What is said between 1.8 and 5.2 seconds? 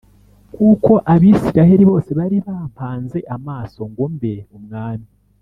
bose bari bampanze amaso ngo mbe umwami.